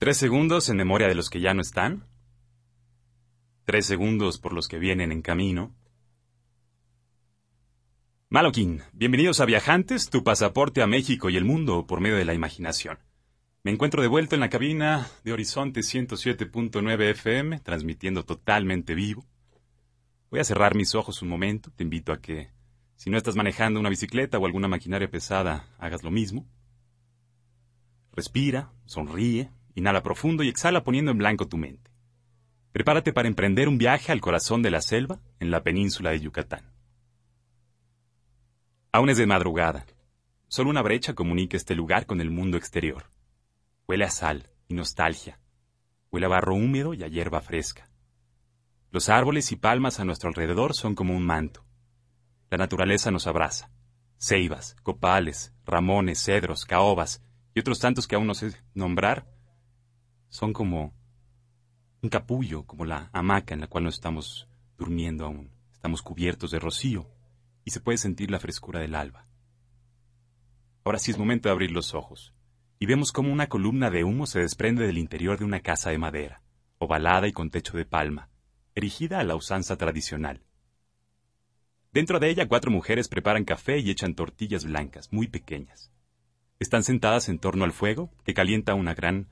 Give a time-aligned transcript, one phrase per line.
[0.00, 2.06] Tres segundos en memoria de los que ya no están.
[3.66, 5.76] Tres segundos por los que vienen en camino.
[8.30, 12.32] Maloquín, bienvenidos a Viajantes, tu pasaporte a México y el mundo por medio de la
[12.32, 12.98] imaginación.
[13.62, 19.26] Me encuentro de vuelta en la cabina de Horizonte 107.9 FM, transmitiendo totalmente vivo.
[20.30, 22.48] Voy a cerrar mis ojos un momento, te invito a que,
[22.96, 26.48] si no estás manejando una bicicleta o alguna maquinaria pesada, hagas lo mismo.
[28.12, 29.50] Respira, sonríe,
[29.80, 31.90] Inhala profundo y exhala poniendo en blanco tu mente.
[32.70, 36.70] Prepárate para emprender un viaje al corazón de la selva en la península de Yucatán.
[38.92, 39.86] Aún es de madrugada.
[40.48, 43.04] Solo una brecha comunica este lugar con el mundo exterior.
[43.88, 45.40] Huele a sal y nostalgia.
[46.12, 47.88] Huele a barro húmedo y a hierba fresca.
[48.90, 51.64] Los árboles y palmas a nuestro alrededor son como un manto.
[52.50, 53.70] La naturaleza nos abraza.
[54.18, 59.39] Ceibas, copales, ramones, cedros, caobas y otros tantos que aún no sé nombrar
[60.30, 60.94] son como
[62.02, 65.50] un capullo, como la hamaca en la cual nos estamos durmiendo aún.
[65.72, 67.06] Estamos cubiertos de rocío
[67.64, 69.26] y se puede sentir la frescura del alba.
[70.84, 72.32] Ahora sí es momento de abrir los ojos
[72.78, 75.98] y vemos cómo una columna de humo se desprende del interior de una casa de
[75.98, 76.42] madera,
[76.78, 78.30] ovalada y con techo de palma,
[78.74, 80.42] erigida a la usanza tradicional.
[81.92, 85.90] Dentro de ella cuatro mujeres preparan café y echan tortillas blancas, muy pequeñas.
[86.58, 89.28] Están sentadas en torno al fuego, que calienta una gran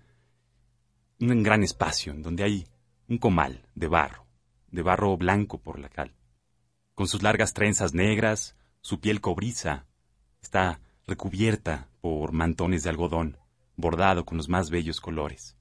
[1.21, 2.67] un gran espacio en donde hay
[3.09, 4.27] un comal de barro,
[4.71, 6.15] de barro blanco por la cal.
[6.95, 9.87] Con sus largas trenzas negras, su piel cobriza
[10.41, 13.39] está recubierta por mantones de algodón,
[13.77, 15.57] bordado con los más bellos colores.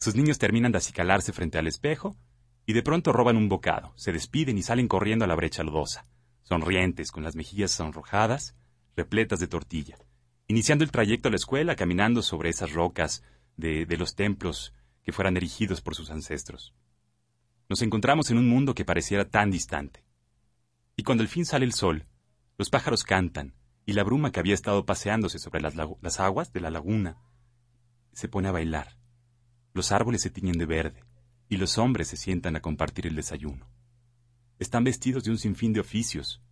[0.00, 2.16] Sus niños terminan de acicalarse frente al espejo
[2.64, 6.06] y de pronto roban un bocado, se despiden y salen corriendo a la brecha lodosa,
[6.42, 8.54] sonrientes, con las mejillas sonrojadas,
[8.96, 9.98] repletas de tortilla,
[10.46, 13.22] iniciando el trayecto a la escuela caminando sobre esas rocas
[13.58, 16.74] de, los templos que fueran erigidos por sus ancestros.
[17.68, 20.04] Nos encontramos en un mundo que pareciera tan distante.
[20.96, 22.06] Y cuando al fin sale el sol,
[22.56, 23.54] los pájaros cantan
[23.84, 27.18] y la bruma que había estado paseándose sobre las, las, aguas de la laguna
[28.12, 28.96] se pone a bailar.
[29.74, 31.04] Los árboles se tiñen de verde
[31.48, 33.68] y los hombres se sientan a compartir el desayuno.
[34.58, 36.42] Están vestidos de un sinfín de oficios,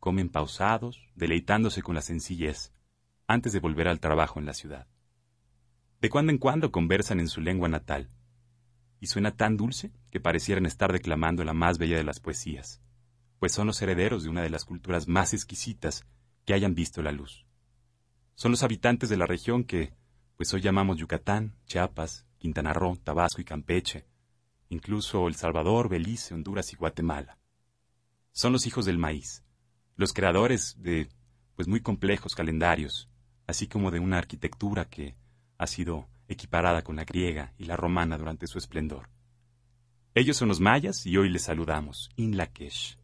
[0.00, 2.72] comen pausados, deleitándose con la sencillez,
[3.26, 4.86] antes de volver al trabajo en la ciudad.
[6.02, 8.10] De cuando en cuando conversan en su lengua natal,
[8.98, 12.82] y suena tan dulce que parecieran estar declamando la más bella de las poesías,
[13.38, 16.04] pues son los herederos de una de las culturas más exquisitas
[16.44, 17.46] que hayan visto la luz.
[18.34, 19.94] Son los habitantes de la región que,
[20.36, 24.04] pues hoy llamamos Yucatán, Chiapas, Quintana Roo, Tabasco y Campeche,
[24.70, 27.38] incluso El Salvador, Belice, Honduras y Guatemala.
[28.32, 29.44] Son los hijos del maíz,
[29.94, 31.08] los creadores de,
[31.54, 33.08] pues muy complejos calendarios,
[33.46, 35.21] así como de una arquitectura que
[35.62, 39.08] ha sido equiparada con la griega y la romana durante su esplendor.
[40.14, 42.98] Ellos son los mayas y hoy les saludamos, In Lakesh.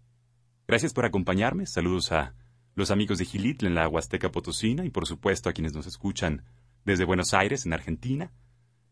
[0.67, 2.35] Gracias por acompañarme, saludos a
[2.75, 6.45] los amigos de Gilitl en la Huasteca Potosina y por supuesto a quienes nos escuchan
[6.85, 8.33] desde Buenos Aires, en Argentina.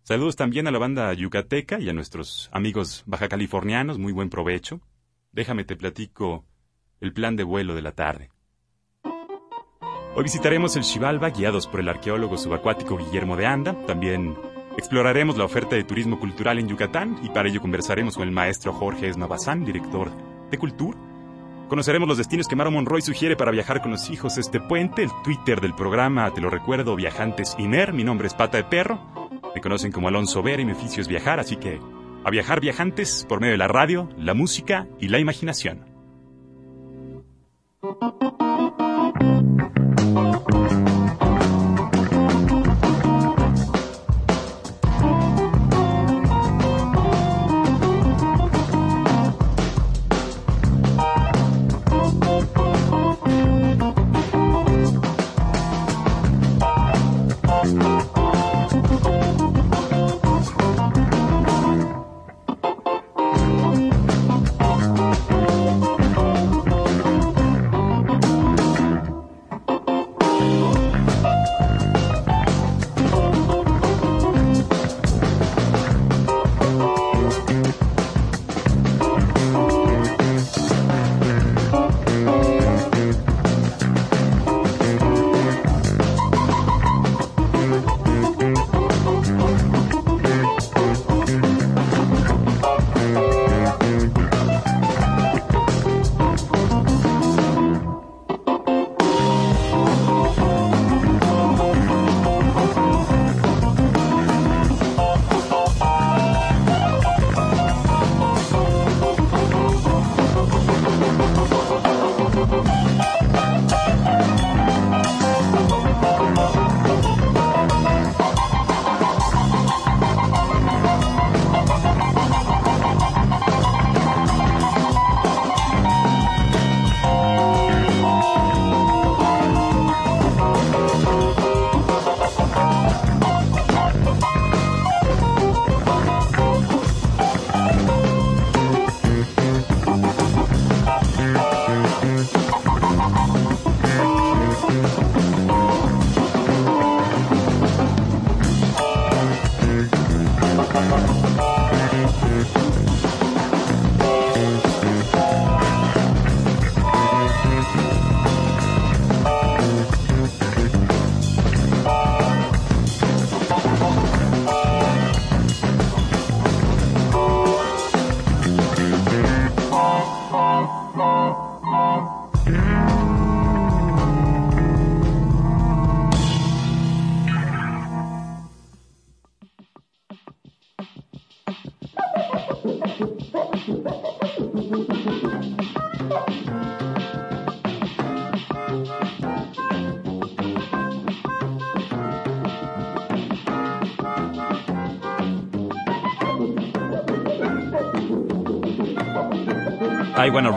[0.02, 4.80] Saludos también a la banda yucateca y a nuestros amigos baja californianos, muy buen provecho.
[5.32, 6.46] Déjame te platico
[7.00, 8.30] el plan de vuelo de la tarde.
[10.16, 13.76] Hoy visitaremos el Xibalba guiados por el arqueólogo subacuático Guillermo de Anda.
[13.86, 14.34] También
[14.78, 18.72] exploraremos la oferta de turismo cultural en Yucatán y para ello conversaremos con el maestro
[18.72, 20.10] Jorge Esnavazán, director
[20.50, 20.96] de Cultura.
[21.68, 25.10] Conoceremos los destinos que Maro Monroy sugiere para viajar con los hijos este puente, el
[25.22, 27.92] Twitter del programa, te lo recuerdo, Viajantes Iner.
[27.92, 28.98] Mi nombre es Pata de Perro.
[29.54, 31.78] Me conocen como Alonso Vera y mi oficio es viajar, así que
[32.24, 35.84] a viajar viajantes por medio de la radio, la música y la imaginación.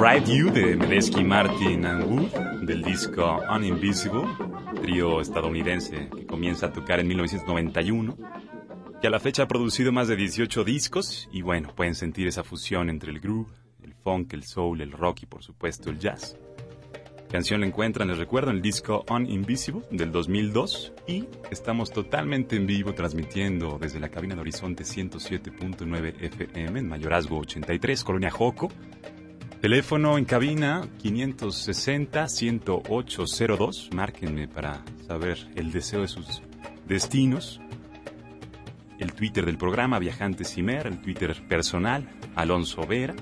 [0.10, 4.24] Ride You de Medesky, Martin and Wood del disco Uninvisible,
[4.82, 8.18] trío estadounidense que comienza a tocar en 1991,
[9.00, 12.44] que a la fecha ha producido más de 18 discos y bueno, pueden sentir esa
[12.44, 13.52] fusión entre el groove,
[13.84, 16.36] el funk, el soul, el rock y por supuesto el jazz.
[17.30, 22.66] Canción la encuentran, les recuerdo, en el disco Uninvisible del 2002 y estamos totalmente en
[22.66, 28.72] vivo transmitiendo desde la cabina de Horizonte 107.9 FM en Mayorazgo 83, Colonia Joco
[29.62, 33.94] Teléfono en cabina 560-10802.
[33.94, 36.42] Márquenme para saber el deseo de sus
[36.88, 37.60] destinos.
[39.00, 43.14] El Twitter del programa Viajantes Cimer, el Twitter personal Alonso Vera.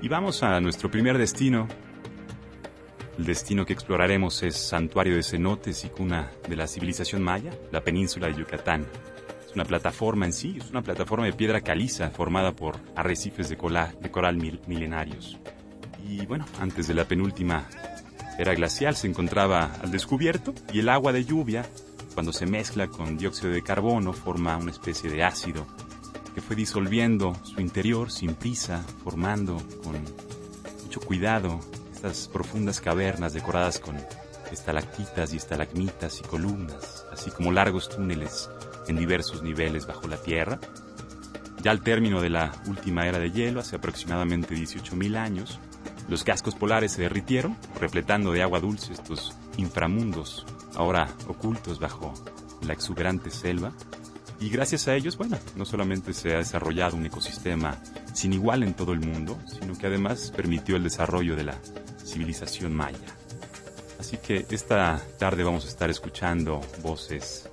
[0.00, 1.68] Y vamos a nuestro primer destino.
[3.16, 7.84] El destino que exploraremos es Santuario de Cenotes y cuna de la civilización maya, la
[7.84, 8.84] península de Yucatán.
[9.52, 13.56] Es una plataforma en sí, es una plataforma de piedra caliza formada por arrecifes de,
[14.00, 15.38] de coral milenarios.
[16.08, 17.68] Y bueno, antes de la penúltima
[18.38, 21.66] era glacial se encontraba al descubierto y el agua de lluvia,
[22.14, 25.66] cuando se mezcla con dióxido de carbono, forma una especie de ácido
[26.34, 30.02] que fue disolviendo su interior sin prisa, formando con
[30.82, 31.60] mucho cuidado
[31.92, 33.98] estas profundas cavernas decoradas con
[34.50, 38.48] estalactitas y estalagmitas y columnas, así como largos túneles
[38.88, 40.58] en diversos niveles bajo la tierra.
[41.62, 45.60] Ya al término de la última era de hielo, hace aproximadamente 18.000 años,
[46.08, 52.12] los cascos polares se derritieron, repletando de agua dulce estos inframundos, ahora ocultos bajo
[52.62, 53.72] la exuberante selva.
[54.40, 57.80] Y gracias a ellos, bueno, no solamente se ha desarrollado un ecosistema
[58.12, 61.58] sin igual en todo el mundo, sino que además permitió el desarrollo de la
[62.04, 63.16] civilización maya.
[64.00, 67.48] Así que esta tarde vamos a estar escuchando voces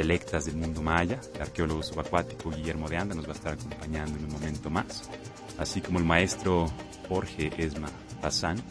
[0.00, 1.20] selectas del mundo maya.
[1.34, 5.10] El arqueólogo subacuático Guillermo de Anda nos va a estar acompañando en un momento más,
[5.58, 6.72] así como el maestro
[7.06, 7.90] Jorge Esma
[8.22, 8.62] Pazán,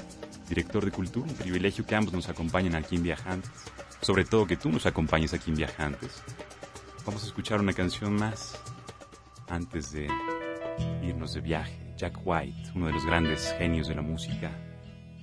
[0.47, 1.27] director de Cultura.
[1.29, 3.51] Un privilegio que ambos nos acompañen aquí en Viajantes.
[4.01, 6.23] Sobre todo que tú nos acompañes aquí en Viajantes.
[7.05, 8.57] Vamos a escuchar una canción más
[9.49, 10.07] antes de
[11.03, 11.93] irnos de viaje.
[11.95, 14.49] Jack White, uno de los grandes genios de la música.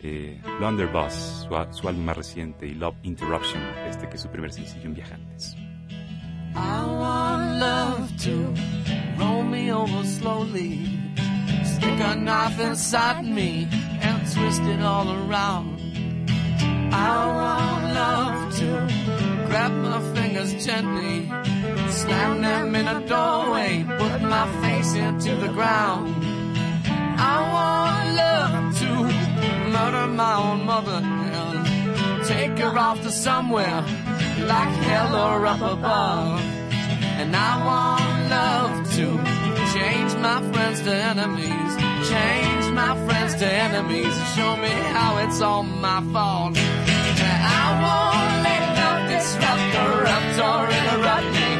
[0.02, 4.52] Eh, Blunderbuss, su, su álbum más reciente, y Love Interruption, este que es su primer
[4.52, 5.56] sencillo en Viajantes.
[6.56, 8.54] I want love to
[9.18, 10.86] roll me over slowly.
[11.64, 13.68] Stick a knife inside me
[14.00, 15.78] and twist it all around.
[16.92, 18.68] I want love to
[19.46, 21.26] grab my fingers gently,
[21.90, 26.14] slam them in a doorway, put my face into the ground.
[27.18, 28.90] I want love to
[29.70, 33.84] murder my own mother and take her off to somewhere
[34.46, 36.40] like hell or up above.
[37.20, 39.36] And I want love to
[39.76, 41.72] Change my friends to enemies.
[42.08, 44.14] Change my friends to enemies.
[44.34, 46.56] Show me how it's all my fault.
[46.56, 51.50] I won't let love disrupt, corrupt, or interrupt me.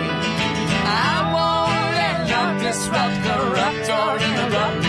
[0.86, 4.85] I won't let love disrupt, corrupt, or interrupt me.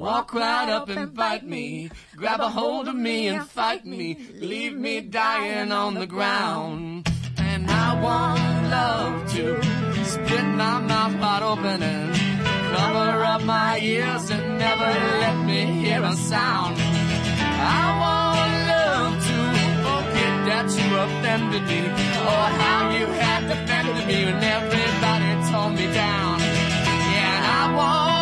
[0.00, 4.74] Walk right up and bite me, grab a hold of me and fight me, leave
[4.74, 7.06] me dying on the ground.
[7.36, 9.62] And I want love to
[10.04, 12.14] split my mouth wide open and
[12.74, 14.90] cover up my ears and never
[15.24, 16.76] let me hear a sound.
[16.80, 19.38] I want love to
[19.84, 21.82] forget that you offended me,
[22.30, 26.38] or how you had defended me when everybody tore me down.
[26.40, 28.19] Yeah, I want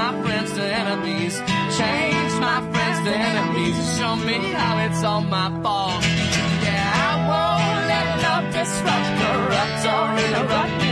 [0.00, 1.34] my friends to enemies,
[1.78, 6.02] change my friends to enemies, show me how it's all my fault.
[6.64, 10.89] Yeah, I won't let love disrupt, corrupt, or interrupt me.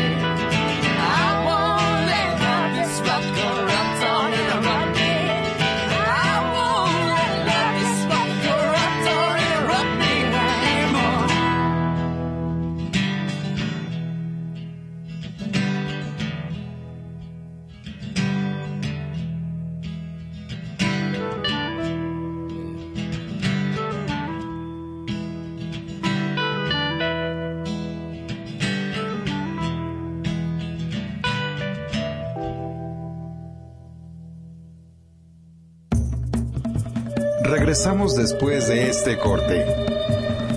[37.68, 39.66] Regresamos después de este corte.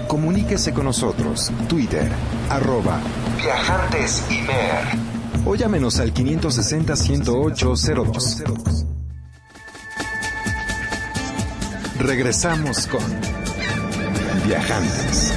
[0.07, 1.51] Comuníquese con nosotros.
[1.67, 2.09] Twitter,
[2.47, 3.01] arroba
[3.35, 4.23] Viajantes
[5.45, 8.85] O llámenos al 560-108-02.
[11.99, 13.03] Regresamos con
[14.47, 15.33] Viajantes.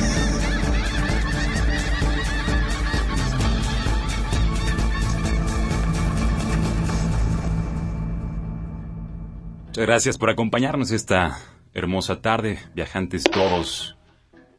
[9.66, 11.36] Muchas gracias por acompañarnos esta
[11.74, 13.96] hermosa tarde, viajantes todos.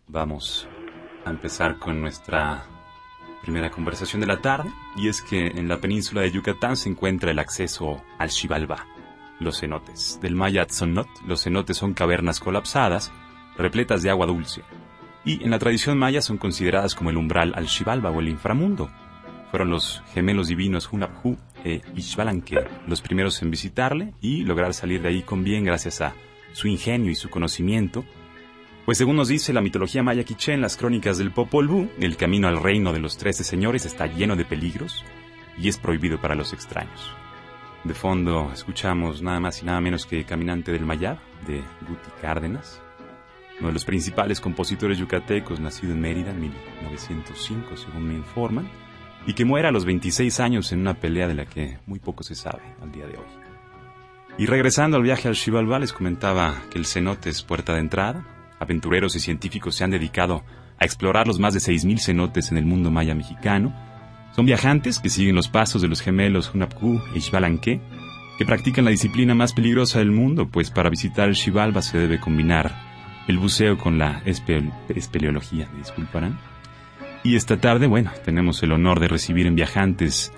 [0.08, 0.68] Vamos
[1.24, 2.66] a empezar con nuestra
[3.42, 7.32] primera conversación de la tarde, y es que en la península de Yucatán se encuentra
[7.32, 8.86] el acceso al Xibalbá,
[9.40, 10.20] los cenotes.
[10.22, 13.14] Del maya Tzonnot, los cenotes son cavernas colapsadas,
[13.58, 14.64] repletas de agua dulce,
[15.24, 18.92] y en la tradición maya son consideradas como el umbral al Xibalba o el inframundo.
[19.52, 25.10] Fueron los gemelos divinos Hunabhu e Ishbalanque los primeros en visitarle y lograr salir de
[25.10, 26.14] ahí con bien gracias a
[26.56, 28.06] su ingenio y su conocimiento.
[28.86, 32.16] Pues según nos dice la mitología maya quiché en las crónicas del Popol Vuh, el
[32.16, 35.04] camino al reino de los trece señores está lleno de peligros
[35.58, 37.12] y es prohibido para los extraños.
[37.84, 42.82] De fondo escuchamos nada más y nada menos que Caminante del Mayab, de Guti Cárdenas,
[43.60, 48.70] uno de los principales compositores yucatecos, nacido en Mérida en 1905, según me informan,
[49.28, 52.24] y que muera a los 26 años en una pelea de la que muy poco
[52.24, 53.55] se sabe al día de hoy.
[54.38, 58.26] Y regresando al viaje al Xibalbá, les comentaba que el cenote es puerta de entrada.
[58.60, 60.44] Aventureros y científicos se han dedicado
[60.78, 63.74] a explorar los más de 6.000 cenotes en el mundo maya mexicano.
[64.36, 67.80] Son viajantes que siguen los pasos de los gemelos Hunapku e Ixbalanque,
[68.38, 72.20] que practican la disciplina más peligrosa del mundo, pues para visitar el Xibalba se debe
[72.20, 72.76] combinar
[73.30, 76.38] el buceo con la espeleología, me disculparán
[77.26, 80.32] y esta tarde, bueno, tenemos el honor de recibir en Viajantes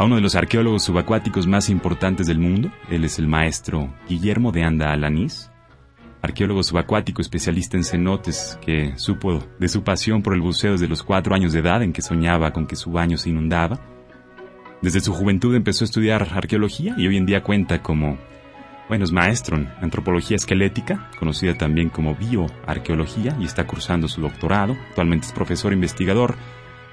[0.00, 2.72] a uno de los arqueólogos subacuáticos más importantes del mundo.
[2.88, 5.50] Él es el maestro Guillermo de Anda Alanís,
[6.22, 11.02] arqueólogo subacuático especialista en cenotes que supo de su pasión por el buceo desde los
[11.02, 13.78] cuatro años de edad en que soñaba con que su baño se inundaba.
[14.80, 18.16] Desde su juventud empezó a estudiar arqueología y hoy en día cuenta como
[18.88, 24.76] bueno, es maestro en antropología esquelética, conocida también como bioarqueología, y está cursando su doctorado.
[24.88, 26.34] Actualmente es profesor investigador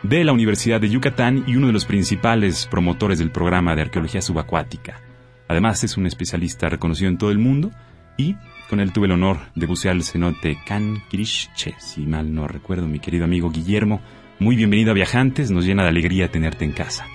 [0.04, 4.22] de la Universidad de Yucatán y uno de los principales promotores del programa de arqueología
[4.22, 5.01] subacuática.
[5.48, 7.72] Además, es un especialista reconocido en todo el mundo
[8.18, 8.36] y
[8.70, 12.88] con él tuve el honor de bucear el cenote Can Kirishche, si mal no recuerdo,
[12.88, 14.01] mi querido amigo Guillermo.
[14.39, 17.08] Muy bienvenido a Viajantes, nos llena de alegría tenerte en casa.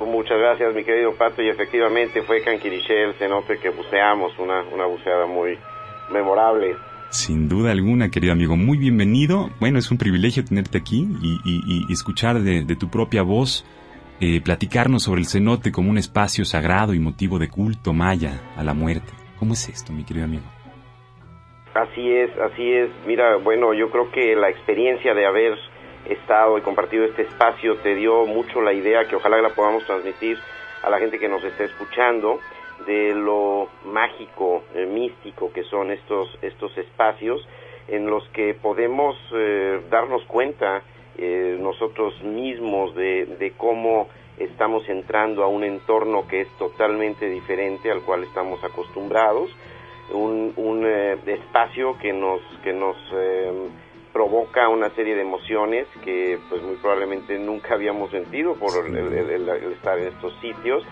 [0.00, 4.86] Muchas gracias, mi querido Pato, y efectivamente fue Canquiriché el cenote que buceamos, una, una
[4.86, 5.58] buceada muy
[6.10, 6.76] memorable.
[7.10, 9.50] Sin duda alguna, querido amigo, muy bienvenido.
[9.58, 13.66] Bueno, es un privilegio tenerte aquí y, escuchar de, tu propia voz,
[14.20, 18.62] eh, platicarnos sobre el cenote como un espacio sagrado y motivo de culto maya a
[18.62, 19.12] la muerte.
[19.40, 20.44] ¿Cómo es esto, mi querido amigo?
[21.74, 22.90] Así es, así es.
[23.08, 25.58] Mira, bueno, yo creo que la experiencia de haber
[26.08, 30.38] estado y compartido este espacio te dio mucho la idea que ojalá la podamos transmitir
[30.84, 32.38] a la gente que nos está escuchando
[32.86, 37.46] de lo mágico, eh, místico que son estos, estos espacios
[37.88, 40.82] en los que podemos eh, darnos cuenta
[41.18, 44.08] eh, nosotros mismos de, de, cómo
[44.38, 49.50] estamos entrando a un entorno que es totalmente diferente al cual estamos acostumbrados,
[50.12, 52.96] un, un espacio que nos, que nos
[54.12, 59.98] provoca una serie de emociones que pues muy probablemente nunca habíamos sentido por el, estar
[59.98, 60.84] en estos sitios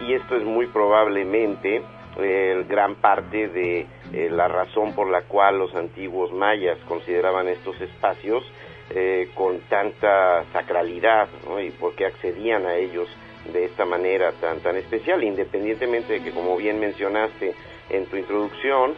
[0.00, 1.82] y esto es muy probablemente
[2.16, 7.80] eh, gran parte de eh, la razón por la cual los antiguos mayas consideraban estos
[7.80, 8.44] espacios
[8.90, 11.28] eh, con tanta sacralidad
[11.60, 13.08] y por qué accedían a ellos
[13.52, 17.54] de esta manera tan tan especial independientemente de que como bien mencionaste
[17.90, 18.94] en tu introducción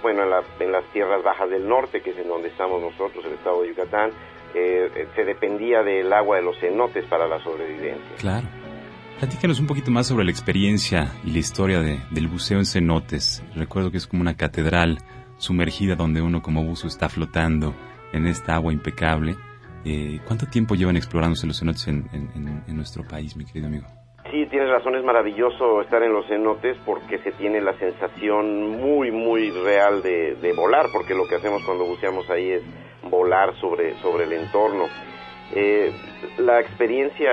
[0.00, 3.62] bueno, en, las tierras bajas del norte, que es en donde estamos nosotros, el estado
[3.62, 4.12] de Yucatán,
[4.52, 8.16] se dependía del agua de los cenotes para la sobrevivencia.
[8.16, 8.46] Claro.
[9.18, 13.42] Platícanos un poquito más sobre la experiencia y la historia del buceo en cenotes.
[13.54, 14.98] Recuerdo que es como una catedral
[15.38, 17.74] sumergida donde uno como buzo está flotando
[18.12, 19.36] en esta agua impecable.
[20.26, 23.86] ¿Cuánto tiempo llevan explorándose los cenotes en nuestro país, mi querido amigo?
[24.30, 29.12] Sí, tienes razón, es maravilloso estar en los cenotes porque se tiene la sensación muy,
[29.12, 32.62] muy real de, volar, porque lo que hacemos cuando buceamos ahí es
[33.08, 34.86] volar sobre, sobre el entorno.
[35.54, 35.92] Eh,
[36.38, 37.30] la experiencia,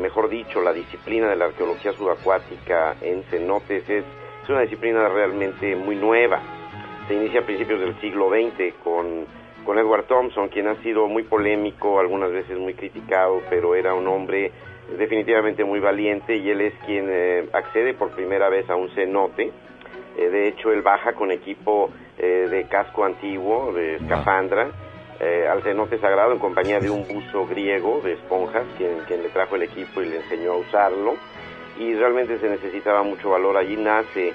[0.00, 4.04] mejor dicho, la disciplina de la arqueología subacuática en cenotes es,
[4.42, 6.40] es una disciplina realmente muy nueva.
[7.08, 9.26] Se inicia a principios del siglo XX con,
[9.64, 14.06] con Edward Thompson, quien ha sido muy polémico, algunas veces muy criticado, pero era un
[14.06, 14.52] hombre
[14.98, 19.50] definitivamente muy valiente y él es quien eh, accede por primera vez a un cenote
[20.16, 24.70] Eh, de hecho, él baja con equipo de casco antiguo, de escafandra,
[25.20, 29.28] eh, al cenote sagrado en compañía de un buzo griego de esponjas, quien, quien le
[29.30, 31.16] trajo el equipo y le enseñó a usarlo.
[31.78, 33.56] Y realmente se necesitaba mucho valor.
[33.56, 34.32] Allí nace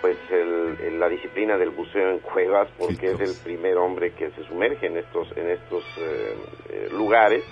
[0.00, 0.16] pues
[0.98, 4.98] la disciplina del buceo en cuevas, porque es el primer hombre que se sumerge en
[4.98, 5.84] estos, en estos
[6.92, 7.44] lugares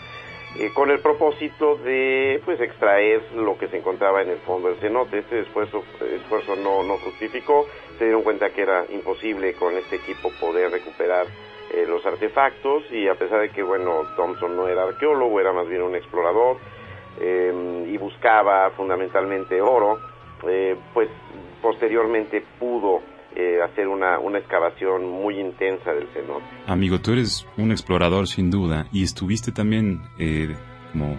[0.58, 4.78] eh, con el propósito de pues extraer lo que se encontraba en el fondo del
[4.78, 5.18] cenote.
[5.18, 7.66] Este esfuerzo, esfuerzo no, no fructificó,
[7.98, 11.26] se dieron cuenta que era imposible con este equipo poder recuperar
[11.72, 15.68] eh, los artefactos y a pesar de que bueno Thompson no era arqueólogo, era más
[15.68, 16.58] bien un explorador
[17.20, 19.98] eh, y buscaba fundamentalmente oro,
[20.40, 21.08] pues
[21.62, 23.00] posteriormente pudo
[23.38, 26.46] eh, hacer una, una excavación muy intensa del cenote.
[26.66, 30.56] Amigo, tú eres un explorador sin duda y estuviste también eh,
[30.90, 31.18] como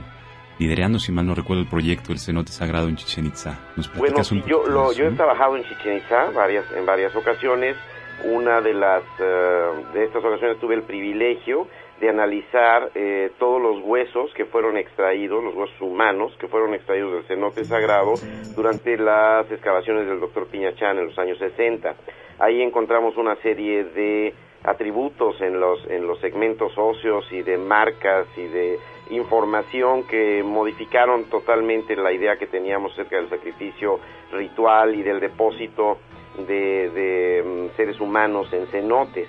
[0.57, 3.59] liderando, si mal no recuerdo, el proyecto del cenote sagrado en Chichen Itza.
[3.95, 7.75] bueno, yo, lo, yo he trabajado en Chichen Itza varias, en varias ocasiones.
[8.23, 11.67] Una de las eh, de estas ocasiones tuve el privilegio
[11.99, 17.13] de analizar eh, todos los huesos que fueron extraídos, los huesos humanos que fueron extraídos
[17.13, 18.13] del cenote sagrado
[18.55, 21.95] durante las excavaciones del doctor Piñachán en los años 60.
[22.39, 28.27] Ahí encontramos una serie de atributos en los, en los segmentos óseos y de marcas
[28.35, 28.77] y de
[29.11, 33.99] información que modificaron totalmente la idea que teníamos acerca del sacrificio
[34.31, 35.99] ritual y del depósito
[36.45, 39.27] de, de mm, seres humanos en cenotes.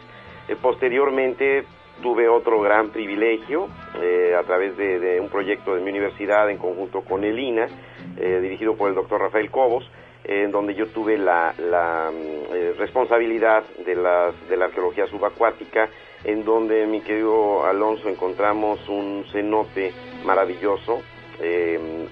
[0.48, 1.64] Eh, posteriormente
[2.02, 3.68] tuve otro gran privilegio
[4.00, 7.68] eh, a través de, un proyecto de mi universidad en conjunto con el INA,
[8.16, 9.88] eh, dirigido por el doctor Rafael Cobos,
[10.24, 15.88] en donde yo tuve la, mm, eh, responsabilidad de, de la arqueología subacuática,
[16.24, 19.92] en donde, mi querido Alonso, encontramos un cenote
[20.24, 21.00] maravilloso,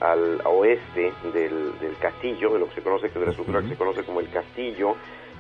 [0.01, 3.77] al oeste del, castillo, de lo que se conoce, que de la estructura que se
[3.77, 4.95] conoce como el castillo,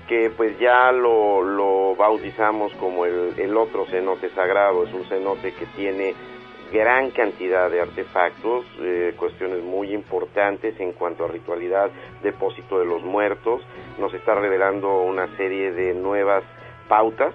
[0.09, 5.53] que pues ya lo, lo bautizamos como el, el, otro cenote sagrado, es un cenote
[5.55, 6.15] que tiene
[6.73, 11.91] gran cantidad de artefactos, eh, cuestiones muy importantes en cuanto a ritualidad,
[12.23, 13.63] depósito de los muertos,
[13.99, 16.43] nos está revelando una serie de nuevas
[16.89, 17.35] pautas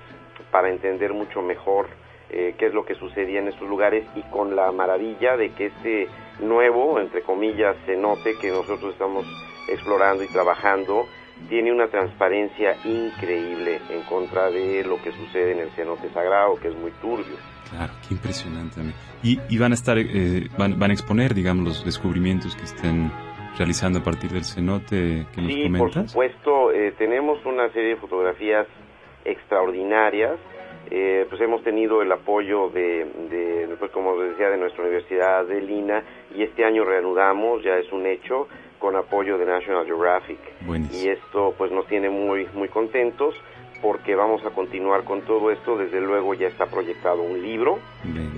[0.52, 1.88] para entender mucho mejor
[2.30, 5.68] eh, qué es lo que sucedía en estos lugares y con la maravilla de que
[5.68, 6.08] este
[6.41, 9.25] nuevo, entre comillas, cenote que nosotros estamos
[9.69, 11.06] explorando y trabajando,
[11.49, 16.67] tiene una transparencia increíble en contra de lo que sucede en el cenote sagrado, que
[16.67, 17.36] es muy turbio.
[17.69, 18.82] Claro, qué impresionante.
[19.23, 23.12] Y, y van a estar, eh, van, a exponer, digamos, los descubrimientos que estén
[23.58, 25.93] realizando a partir del cenote que nos sí, comentas.
[25.93, 28.67] por supuesto, eh, tenemos una serie de fotografías
[29.25, 30.38] extraordinarias.
[30.93, 35.62] Eh, pues hemos tenido el apoyo de, de pues como decía, de nuestra universidad de
[35.62, 36.04] Lina
[36.36, 40.39] y este año reanudamos, ya es un hecho, con apoyo de National Geographic.
[40.91, 43.36] Y esto pues nos tiene muy, muy contentos
[43.82, 45.77] porque vamos a continuar con todo esto.
[45.77, 47.80] Desde luego ya está proyectado un libro.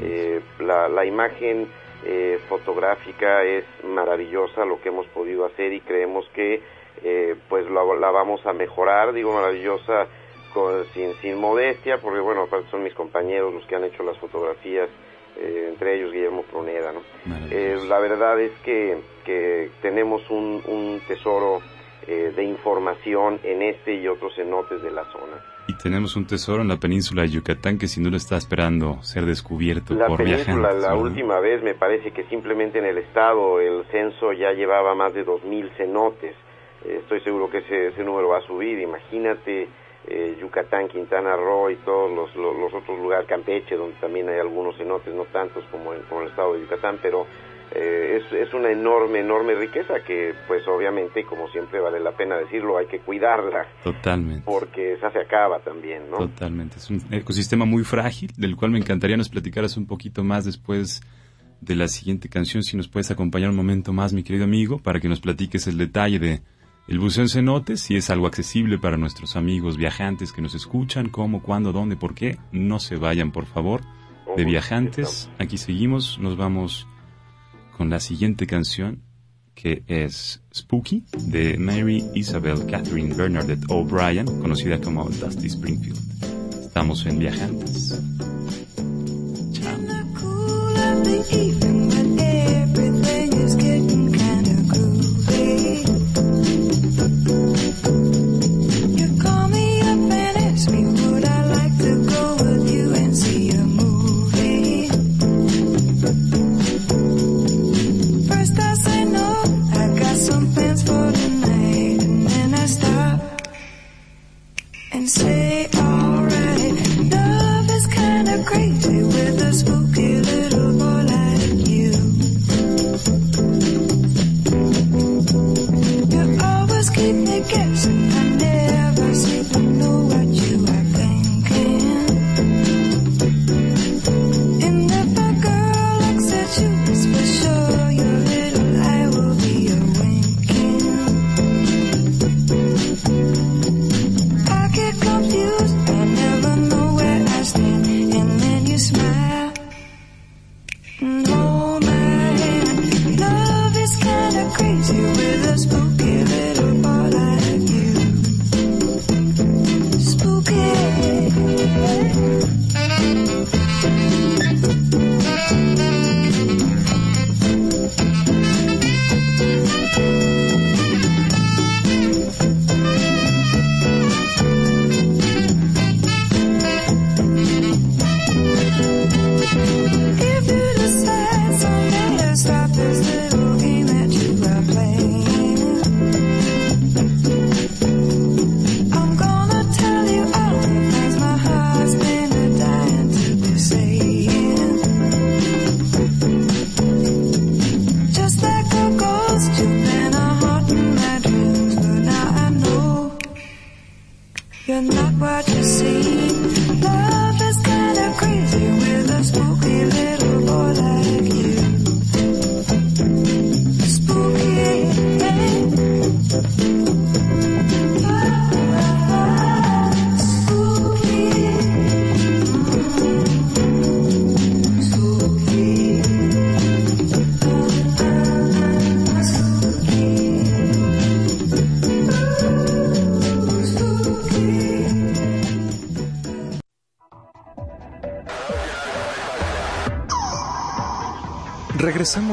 [0.01, 1.67] Eh, la, la, imagen
[2.05, 6.61] eh, fotográfica es maravillosa lo que hemos podido hacer y creemos que
[7.03, 9.13] eh, pues la, la, vamos a mejorar.
[9.13, 10.07] Digo maravillosa
[10.53, 14.17] con, sin, sin modestia porque bueno, aparte son mis compañeros los que han hecho las
[14.17, 14.89] fotografías
[15.35, 16.91] eh, entre ellos Guillermo Proneda.
[16.91, 17.01] ¿no?
[17.49, 21.59] Eh, la verdad es que, que tenemos un, un tesoro
[22.07, 25.41] eh, de información en este y otros cenotes de la zona.
[25.67, 29.25] Y tenemos un tesoro en la península de Yucatán que sin duda está esperando ser
[29.25, 33.85] descubierto la por península, La última vez me parece que simplemente en el estado el
[33.89, 36.35] censo ya llevaba más de 2.000 cenotes.
[36.85, 38.77] estoy seguro que ese, ese número va a subir.
[38.79, 39.67] Imagínate
[40.07, 44.75] eh, Yucatán, Quintana Roo y todos los, los, otros lugares, Campeche, donde también hay algunos
[44.77, 47.25] cenotes, no tantos como en, el estado de Yucatán, pero
[47.71, 52.35] eh, es, es, una enorme, enorme riqueza que pues obviamente, como siempre vale la pena
[52.37, 53.65] decirlo, hay que cuidarla.
[53.83, 54.43] Totalmente.
[54.45, 56.17] Porque esa se acaba también, ¿no?
[56.17, 56.77] Totalmente.
[56.77, 61.01] Es un ecosistema muy frágil, del cual me encantaría nos platicaras un poquito más después
[61.61, 64.99] de la siguiente canción, si nos puedes acompañar un momento más, mi querido amigo, para
[64.99, 66.41] que nos platiques el detalle de
[66.87, 71.09] el buceo en cenotes, si es algo accesible para nuestros amigos viajantes que nos escuchan,
[71.09, 73.81] cómo, cuándo, dónde, por qué, no se vayan, por favor,
[74.35, 75.29] de viajantes.
[75.39, 76.87] Aquí seguimos, nos vamos
[77.77, 79.01] con la siguiente canción,
[79.55, 85.99] que es Spooky, de Mary Isabel Catherine Bernadette O'Brien, conocida como Dusty Springfield.
[86.65, 88.01] Estamos en Viajantes.
[89.53, 89.79] Chao.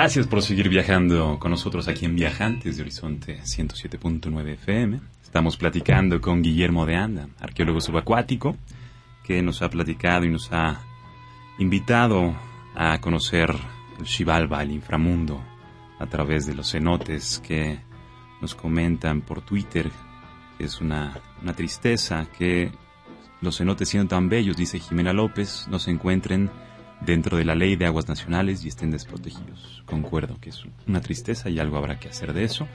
[0.00, 5.00] Gracias por seguir viajando con nosotros aquí en Viajantes de Horizonte 107.9 FM.
[5.24, 8.56] Estamos platicando con Guillermo de Anda, arqueólogo subacuático,
[9.24, 10.82] que nos ha platicado y nos ha
[11.58, 12.32] invitado
[12.76, 13.52] a conocer
[13.98, 15.42] el Xibalba, el inframundo,
[15.98, 17.80] a través de los cenotes que
[18.40, 19.90] nos comentan por Twitter.
[20.60, 22.70] Es una, una tristeza que
[23.40, 26.52] los cenotes siendo tan bellos, dice Jimena López, no se encuentren
[27.00, 29.82] dentro de la ley de aguas nacionales y estén desprotegidos.
[29.86, 32.66] Concuerdo que es una tristeza y algo habrá que hacer de eso.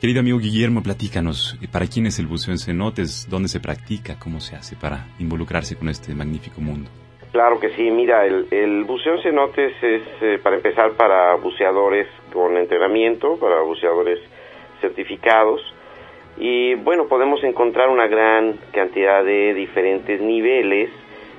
[0.00, 3.26] Querido amigo Guillermo, platícanos, ¿para quién es el buceo en cenotes?
[3.30, 4.18] ¿Dónde se practica?
[4.18, 6.90] ¿Cómo se hace para involucrarse con este magnífico mundo?
[7.32, 12.06] Claro que sí, mira, el, el buceo en cenotes es, eh, para empezar, para buceadores
[12.32, 14.20] con entrenamiento, para buceadores
[14.80, 15.60] certificados.
[16.36, 20.90] Y bueno, podemos encontrar una gran cantidad de diferentes niveles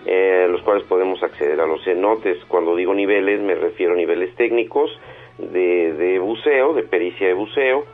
[0.06, 2.44] eh, los cuales podemos acceder a los cenotes.
[2.46, 4.92] Cuando digo niveles, me refiero a niveles técnicos
[5.38, 7.86] de, de buceo, de pericia de buceo,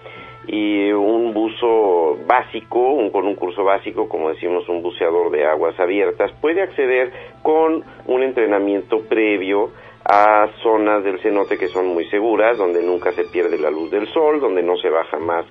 [0.47, 5.79] y un buzo básico, un, con un curso básico, como decimos, un buceador de aguas
[5.79, 7.11] abiertas, puede acceder
[7.43, 9.69] con un entrenamiento previo
[10.03, 14.07] a zonas del cenote que son muy seguras, donde nunca se pierde la luz del
[14.07, 15.45] sol, donde no se baja más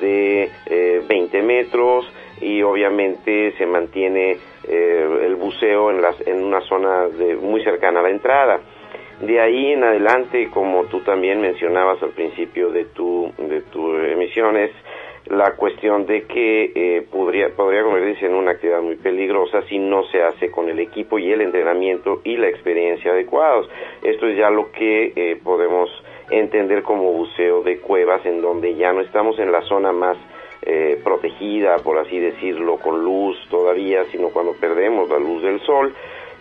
[0.00, 2.06] de eh, 20 metros
[2.40, 4.36] y obviamente se mantiene
[4.68, 8.60] eh, el buceo en, las, en una zona de, muy cercana a la entrada.
[9.20, 14.56] De ahí en adelante, como tú también mencionabas al principio de tu, de tu emisión,
[14.56, 14.70] es
[15.26, 20.04] la cuestión de que eh, podría, podría convertirse en una actividad muy peligrosa si no
[20.04, 23.68] se hace con el equipo y el entrenamiento y la experiencia adecuados.
[24.02, 25.90] Esto es ya lo que eh, podemos
[26.30, 30.16] entender como buceo de cuevas, en donde ya no estamos en la zona más
[30.70, 35.94] eh, protegida, por así decirlo, con luz todavía, sino cuando perdemos la luz del sol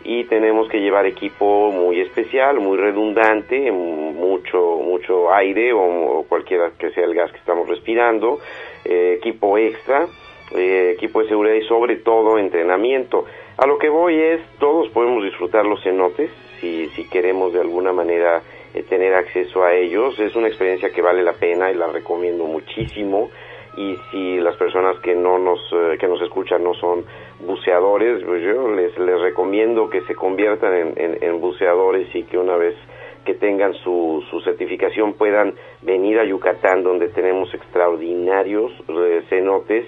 [0.03, 6.71] y tenemos que llevar equipo muy especial, muy redundante, mucho mucho aire o, o cualquiera
[6.77, 8.39] que sea el gas que estamos respirando,
[8.83, 10.07] eh, equipo extra,
[10.55, 13.25] eh, equipo de seguridad y sobre todo entrenamiento.
[13.57, 17.91] A lo que voy es, todos podemos disfrutar los cenotes si, si queremos de alguna
[17.93, 18.41] manera
[18.73, 20.19] eh, tener acceso a ellos.
[20.19, 23.29] Es una experiencia que vale la pena y la recomiendo muchísimo
[23.77, 27.05] y si las personas que no nos eh, que nos escuchan no son
[27.39, 32.37] buceadores pues yo les les recomiendo que se conviertan en, en, en buceadores y que
[32.37, 32.75] una vez
[33.23, 39.85] que tengan su, su certificación puedan venir a Yucatán donde tenemos extraordinarios eh, cenotes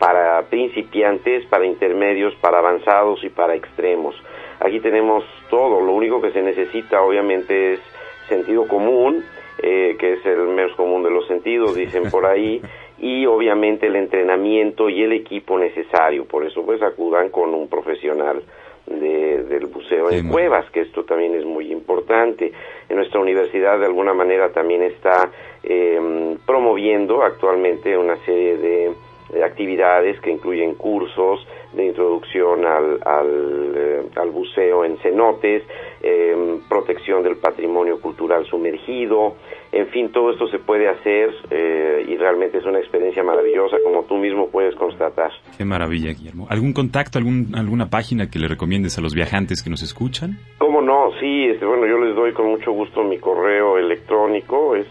[0.00, 4.16] para principiantes, para intermedios, para avanzados y para extremos.
[4.58, 7.80] Aquí tenemos todo, lo único que se necesita obviamente es
[8.28, 9.22] sentido común,
[9.62, 12.60] eh, que es el menos común de los sentidos, dicen por ahí,
[13.00, 16.24] y obviamente el entrenamiento y el equipo necesario.
[16.26, 18.42] Por eso pues acudan con un profesional
[18.86, 22.52] de- del buceo Qué en cuevas, que esto también es muy importante.
[22.88, 25.30] En nuestra universidad de alguna manera también está
[25.62, 28.92] eh, promoviendo actualmente una serie de,
[29.32, 35.62] de actividades que incluyen cursos de introducción al, al, eh, al buceo en cenotes,
[36.02, 39.36] eh, protección del patrimonio cultural sumergido,
[39.72, 44.02] en fin, todo esto se puede hacer eh, y realmente es una experiencia maravillosa, como
[44.02, 45.30] tú mismo puedes constatar.
[45.56, 46.48] Qué maravilla, Guillermo.
[46.50, 50.38] ¿Algún contacto, algún, alguna página que le recomiendes a los viajantes que nos escuchan?
[50.58, 51.12] ¿Cómo no?
[51.20, 54.88] Sí, este, bueno, yo les doy con mucho gusto mi correo electrónico, es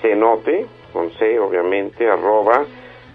[0.00, 0.64] cenote,
[0.94, 2.64] con C obviamente, arroba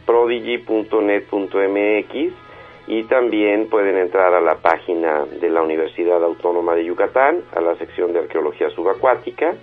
[0.05, 2.46] prodigy.net.mx
[2.87, 7.75] y también pueden entrar a la página de la Universidad Autónoma de Yucatán, a la
[7.75, 9.53] sección de arqueología subacuática.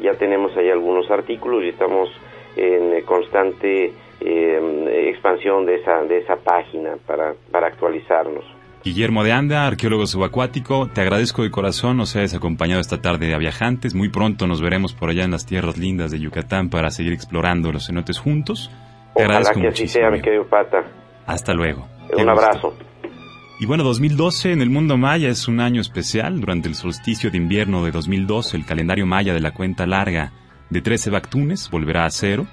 [0.00, 2.08] Ya tenemos ahí algunos artículos y estamos
[2.56, 8.44] en constante eh, expansión de esa, de esa página para, para actualizarnos.
[8.82, 13.38] Guillermo de Anda, arqueólogo subacuático, te agradezco de corazón nos hayas acompañado esta tarde a
[13.38, 13.94] viajantes.
[13.94, 17.72] Muy pronto nos veremos por allá en las tierras lindas de Yucatán para seguir explorando
[17.72, 18.70] los cenotes juntos.
[19.14, 20.02] Te Ojalá agradezco que así muchísimo.
[20.04, 20.84] sea, mi querido Pata.
[21.26, 21.99] Hasta luego.
[22.16, 22.74] Un abrazo.
[23.60, 26.40] Y bueno, 2012 en el mundo maya es un año especial.
[26.40, 30.32] Durante el solsticio de invierno de 2012, el calendario maya de la cuenta larga
[30.70, 32.46] de 13 bactunes volverá a cero.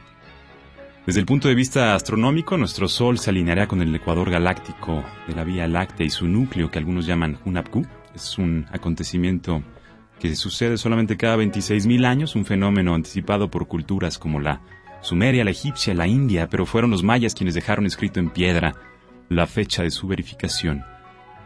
[1.05, 5.33] Desde el punto de vista astronómico, nuestro Sol se alineará con el ecuador galáctico de
[5.33, 7.85] la Vía Láctea y su núcleo, que algunos llaman Hunapku.
[8.13, 9.63] Es un acontecimiento
[10.19, 14.59] que sucede solamente cada 26.000 años, un fenómeno anticipado por culturas como la
[14.99, 18.75] Sumeria, la egipcia, la India, pero fueron los mayas quienes dejaron escrito en piedra
[19.29, 20.83] la fecha de su verificación.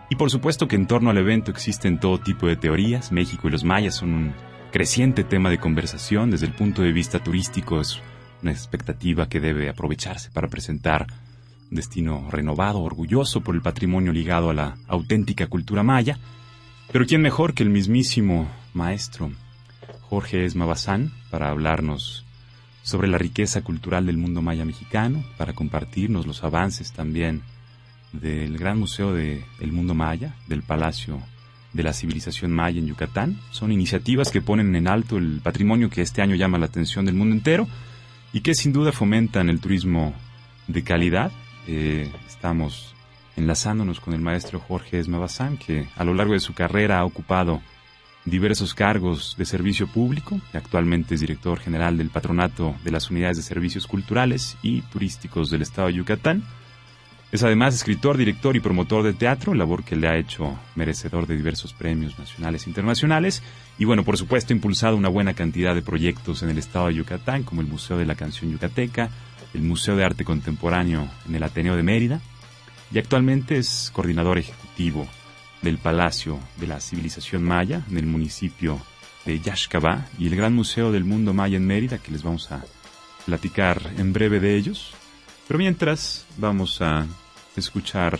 [0.09, 3.11] Y por supuesto que en torno al evento existen todo tipo de teorías.
[3.11, 4.33] México y los mayas son un
[4.71, 6.31] creciente tema de conversación.
[6.31, 8.01] Desde el punto de vista turístico es
[8.41, 11.07] una expectativa que debe aprovecharse para presentar
[11.69, 16.17] un destino renovado, orgulloso por el patrimonio ligado a la auténtica cultura maya.
[16.91, 19.31] Pero ¿quién mejor que el mismísimo maestro
[20.01, 22.25] Jorge Esma Bazán para hablarnos
[22.83, 27.43] sobre la riqueza cultural del mundo maya mexicano, para compartirnos los avances también
[28.13, 31.21] del Gran Museo del Mundo Maya, del Palacio
[31.73, 33.39] de la Civilización Maya en Yucatán.
[33.51, 37.15] Son iniciativas que ponen en alto el patrimonio que este año llama la atención del
[37.15, 37.67] mundo entero
[38.33, 40.13] y que sin duda fomentan el turismo
[40.67, 41.31] de calidad.
[41.67, 42.95] Eh, estamos
[43.37, 47.61] enlazándonos con el maestro Jorge Esmabazán, que a lo largo de su carrera ha ocupado
[48.25, 50.39] diversos cargos de servicio público.
[50.53, 55.61] Actualmente es director general del Patronato de las Unidades de Servicios Culturales y Turísticos del
[55.61, 56.43] Estado de Yucatán.
[57.31, 61.37] Es además escritor, director y promotor de teatro, labor que le ha hecho merecedor de
[61.37, 63.41] diversos premios nacionales e internacionales.
[63.77, 66.95] Y bueno, por supuesto, ha impulsado una buena cantidad de proyectos en el estado de
[66.95, 69.09] Yucatán, como el Museo de la Canción Yucateca,
[69.53, 72.19] el Museo de Arte Contemporáneo en el Ateneo de Mérida,
[72.93, 75.07] y actualmente es coordinador ejecutivo
[75.61, 78.81] del Palacio de la Civilización Maya en el municipio
[79.25, 82.65] de Yaxcabá y el Gran Museo del Mundo Maya en Mérida, que les vamos a
[83.25, 84.93] platicar en breve de ellos.
[85.47, 87.05] Pero mientras vamos a
[87.61, 88.19] escuchar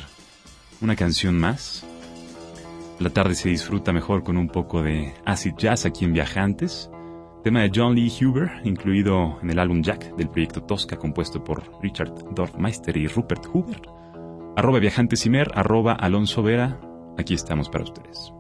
[0.82, 1.86] una canción más.
[3.00, 6.90] La tarde se disfruta mejor con un poco de acid jazz aquí en Viajantes.
[7.44, 11.64] Tema de John Lee Huber, incluido en el álbum Jack del proyecto Tosca, compuesto por
[11.82, 13.82] Richard Dorfmeister y Rupert Huber.
[14.56, 16.80] Arroba Viajantes arroba Alonso Vera.
[17.18, 18.32] Aquí estamos para ustedes.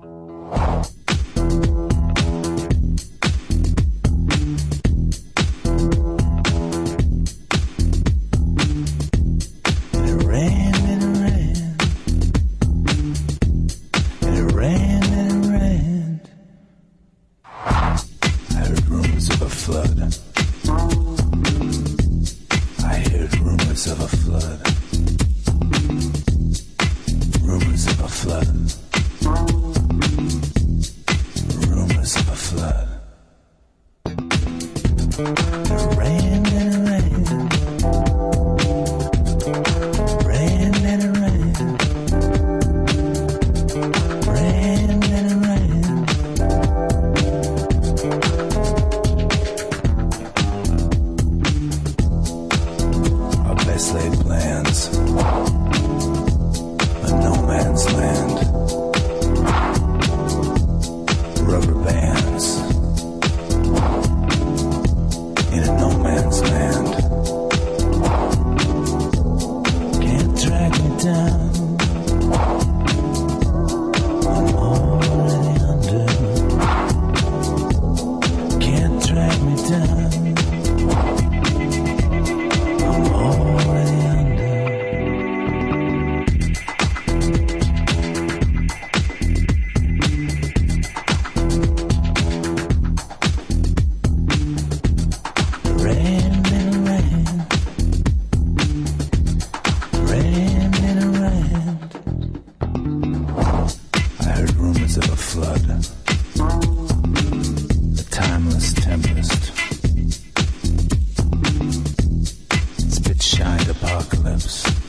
[114.11, 114.80] glimpse.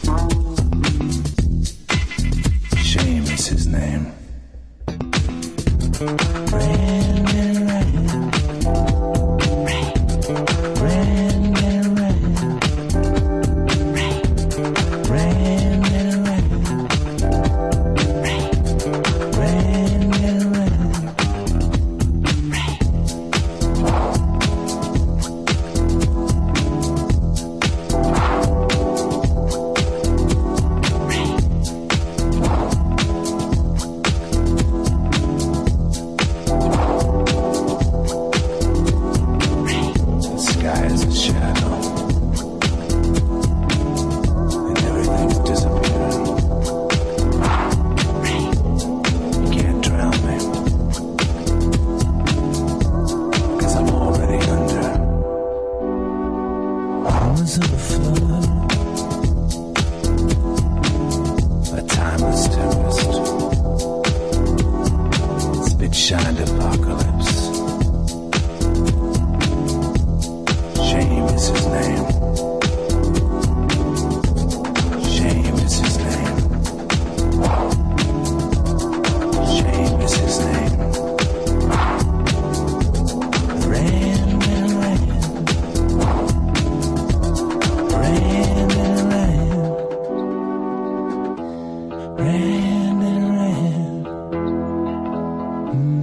[95.72, 96.01] Mm-hmm.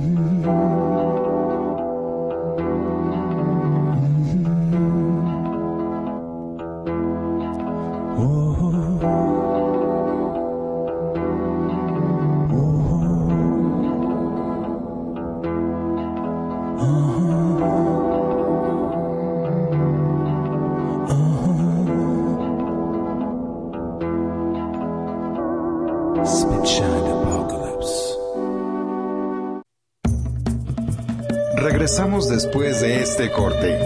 [32.28, 33.80] Después de este corte.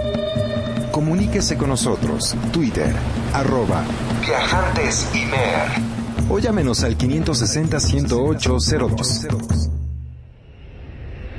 [0.92, 2.92] Comuníquese con nosotros, Twitter,
[3.32, 3.86] arroba
[4.26, 5.70] Viajantes Imer.
[6.30, 9.70] O llámenos al 560-108-02.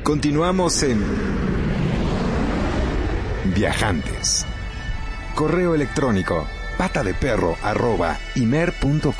[0.04, 1.02] Continuamos en
[3.56, 4.46] Viajantes.
[5.34, 6.46] Correo electrónico
[6.78, 9.14] pata de perro arroba imer.com.mx.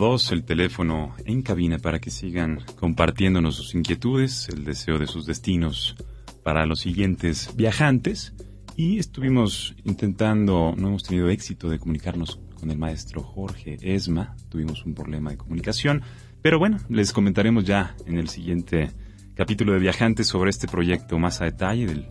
[0.00, 5.26] dos el teléfono en cabina para que sigan compartiéndonos sus inquietudes, el deseo de sus
[5.26, 5.94] destinos
[6.42, 8.32] para los siguientes viajantes.
[8.76, 14.86] Y estuvimos intentando, no hemos tenido éxito de comunicarnos con el maestro Jorge Esma, tuvimos
[14.86, 16.00] un problema de comunicación,
[16.40, 18.90] pero bueno, les comentaremos ya en el siguiente
[19.34, 22.08] capítulo de Viajantes sobre este proyecto más a detalle del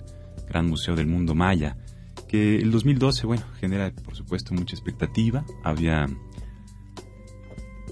[0.47, 1.75] Gran Museo del Mundo Maya,
[2.35, 5.45] que el 2012, bueno, genera por supuesto mucha expectativa.
[5.63, 6.05] Había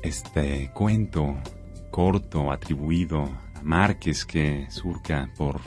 [0.02, 1.38] este cuento
[1.92, 3.24] corto atribuido
[3.56, 5.62] a Márquez que surca por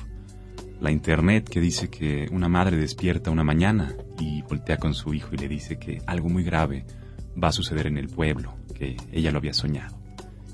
[0.79, 5.31] la internet que dice que una madre despierta una mañana y voltea con su hijo
[5.33, 6.85] y le dice que algo muy grave
[7.43, 9.97] va a suceder en el pueblo, que ella lo había soñado.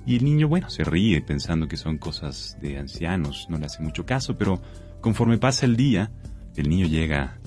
[0.06, 3.82] Y el niño, bueno, se ríe pensando que son cosas de ancianos, no le hace
[3.82, 4.62] mucho caso, pero
[5.00, 6.12] conforme pasa el día,
[6.54, 7.41] el niño llega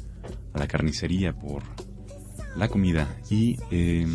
[0.53, 1.63] a la carnicería por
[2.55, 4.07] la comida y eh,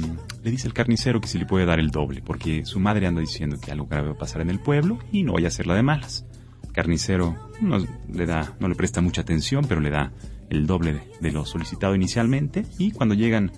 [0.43, 3.21] le dice al carnicero que si le puede dar el doble, porque su madre anda
[3.21, 5.75] diciendo que algo grave va a pasar en el pueblo y no vaya a hacerla
[5.75, 6.25] de malas.
[6.65, 10.13] El carnicero no le da, no le presta mucha atención, pero le da
[10.49, 13.53] el doble de, de lo solicitado inicialmente y cuando llegan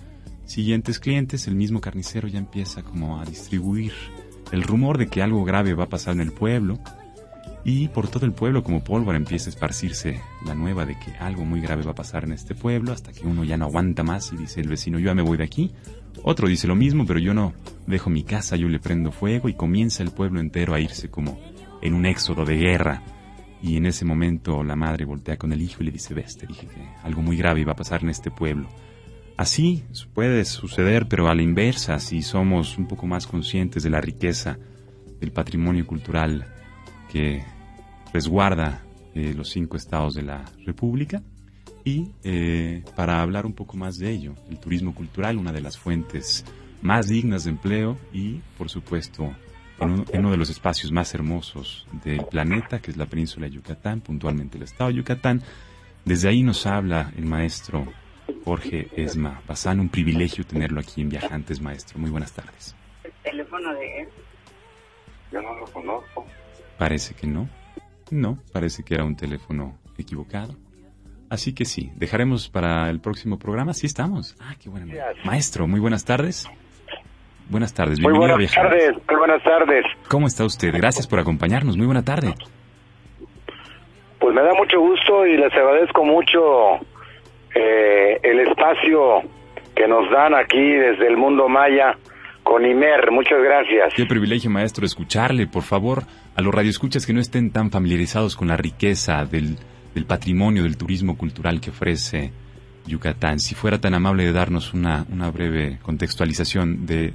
[0.45, 3.93] siguientes clientes, el mismo carnicero ya empieza como a distribuir
[4.51, 6.79] el rumor de que algo grave va a pasar en el pueblo
[7.65, 11.45] y por todo el pueblo como pólvora empieza a esparcirse la nueva de que algo
[11.45, 14.33] muy grave va a pasar en este pueblo hasta que uno ya no aguanta más
[14.33, 15.71] y dice el vecino yo ya me voy de aquí.
[16.23, 17.53] Otro dice lo mismo pero yo no
[17.87, 21.39] dejo mi casa, yo le prendo fuego y comienza el pueblo entero a irse como
[21.81, 23.03] en un éxodo de guerra.
[23.61, 26.45] Y en ese momento la madre voltea con el hijo y le dice, ves, te
[26.45, 28.67] dije que algo muy grave iba a pasar en este pueblo.
[29.37, 29.83] Así
[30.13, 34.59] puede suceder, pero a la inversa, si somos un poco más conscientes de la riqueza
[35.21, 36.45] del patrimonio cultural
[37.09, 37.43] que
[38.13, 38.83] resguarda
[39.15, 41.21] eh, los cinco estados de la República.
[41.85, 45.77] Y eh, para hablar un poco más de ello, el turismo cultural, una de las
[45.77, 46.45] fuentes
[46.81, 49.35] más dignas de empleo y, por supuesto,
[49.79, 53.47] en, un- en uno de los espacios más hermosos del planeta, que es la península
[53.47, 55.41] de Yucatán, puntualmente el estado de Yucatán.
[56.05, 57.85] Desde ahí nos habla el maestro
[58.45, 61.99] Jorge Esma Bazán, un privilegio tenerlo aquí en Viajantes, maestro.
[61.99, 62.75] Muy buenas tardes.
[63.03, 64.07] el teléfono de él.
[65.33, 66.25] Yo no lo conozco.
[66.77, 67.49] Parece que no.
[68.13, 70.55] No, parece que era un teléfono equivocado.
[71.31, 73.73] Así que sí, dejaremos para el próximo programa.
[73.73, 74.35] Sí estamos.
[74.39, 74.85] Ah, qué buena.
[75.25, 76.47] Maestro, muy buenas tardes.
[77.49, 79.85] Buenas tardes, Muy bienvenido a buenas tardes, muy buenas tardes.
[80.07, 80.71] ¿Cómo está usted?
[80.73, 81.75] Gracias por acompañarnos.
[81.75, 82.35] Muy buena tarde.
[84.19, 86.75] Pues me da mucho gusto y les agradezco mucho
[87.55, 89.23] eh, el espacio
[89.75, 91.97] que nos dan aquí desde el mundo maya
[92.43, 93.11] con Imer.
[93.11, 93.93] Muchas gracias.
[93.95, 95.47] Qué privilegio, maestro, escucharle.
[95.47, 96.03] Por favor,
[96.35, 99.57] a los radioescuchas que no estén tan familiarizados con la riqueza del,
[99.93, 102.31] del patrimonio, del turismo cultural que ofrece
[102.87, 103.39] Yucatán.
[103.39, 107.13] Si fuera tan amable de darnos una, una breve contextualización de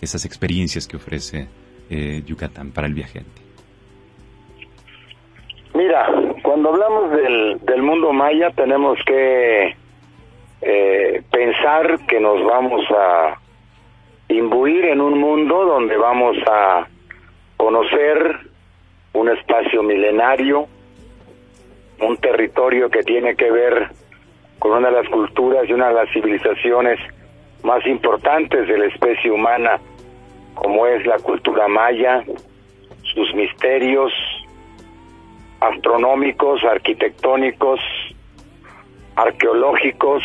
[0.00, 1.48] esas experiencias que ofrece
[1.88, 3.42] eh, Yucatán para el viajante.
[5.74, 6.06] Mira,
[6.42, 9.76] cuando hablamos del, del mundo maya tenemos que
[10.62, 13.38] eh, pensar que nos vamos a
[14.28, 16.88] imbuir en un mundo donde vamos a
[17.56, 18.45] conocer
[19.16, 20.66] un espacio milenario,
[22.00, 23.88] un territorio que tiene que ver
[24.58, 26.98] con una de las culturas y una de las civilizaciones
[27.62, 29.80] más importantes de la especie humana,
[30.54, 32.24] como es la cultura maya,
[33.14, 34.12] sus misterios
[35.60, 37.80] astronómicos, arquitectónicos,
[39.16, 40.22] arqueológicos,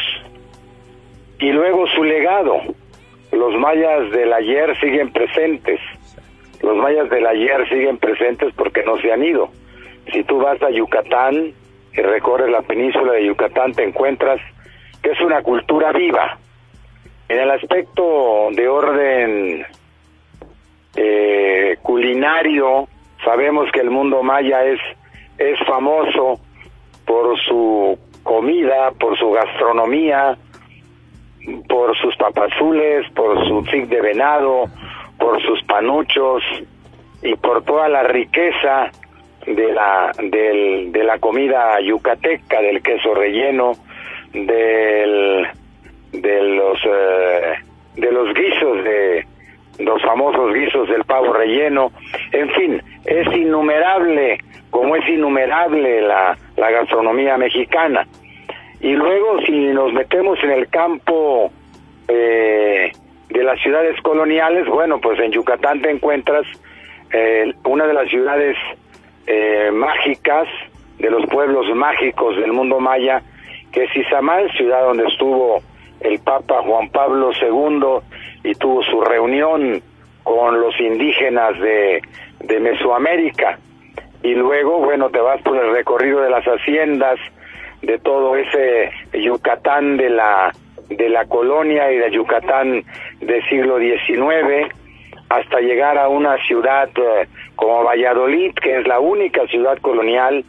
[1.40, 2.58] y luego su legado.
[3.32, 5.80] Los mayas del ayer siguen presentes.
[6.62, 9.50] Los mayas del ayer siguen presentes porque no se han ido.
[10.12, 11.54] Si tú vas a Yucatán
[11.94, 14.40] y recorres la península de Yucatán, te encuentras
[15.02, 16.38] que es una cultura viva.
[17.28, 19.66] En el aspecto de orden
[20.96, 22.88] eh, culinario,
[23.24, 24.80] sabemos que el mundo maya es,
[25.38, 26.40] es famoso
[27.06, 30.38] por su comida, por su gastronomía,
[31.68, 34.66] por sus papazules, por su tic de venado,
[35.22, 36.44] por sus panuchos
[37.22, 38.90] y por toda la riqueza
[39.46, 43.74] de la del, de la comida yucateca, del queso relleno,
[44.34, 45.48] del
[46.12, 47.54] de los eh,
[47.96, 49.26] de los guisos de
[49.80, 51.92] los famosos guisos del pavo relleno,
[52.32, 54.38] en fin, es innumerable,
[54.70, 58.06] como es innumerable la, la gastronomía mexicana.
[58.80, 61.52] Y luego si nos metemos en el campo
[62.08, 62.92] eh,
[63.32, 66.46] de las ciudades coloniales, bueno, pues en Yucatán te encuentras
[67.14, 68.58] eh, una de las ciudades
[69.28, 70.48] eh, mágicas,
[70.98, 73.22] de los pueblos mágicos del mundo maya,
[73.72, 75.62] que es Izamal, ciudad donde estuvo
[76.02, 79.82] el Papa Juan Pablo II y tuvo su reunión
[80.24, 82.02] con los indígenas de,
[82.40, 83.58] de Mesoamérica.
[84.24, 87.18] Y luego, bueno, te vas por el recorrido de las haciendas,
[87.82, 90.52] de todo ese Yucatán de la
[90.98, 92.84] de la colonia y de Yucatán
[93.20, 94.74] del siglo XIX
[95.30, 100.44] hasta llegar a una ciudad eh, como Valladolid, que es la única ciudad colonial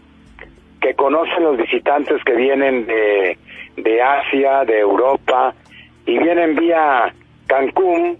[0.81, 3.39] que conocen los visitantes que vienen de,
[3.77, 5.55] de Asia, de Europa,
[6.05, 7.15] y vienen vía
[7.47, 8.19] Cancún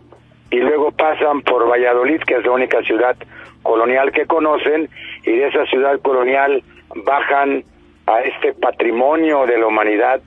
[0.51, 3.17] y luego pasan por Valladolid, que es la única ciudad
[3.63, 4.89] colonial que conocen,
[5.25, 6.63] y de esa ciudad colonial
[6.95, 7.65] bajan
[8.07, 10.21] a este patrimonio de la humanidad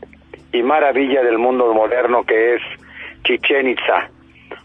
[0.55, 2.61] y maravilla del mundo moderno que es
[3.23, 4.09] Chichen Itza,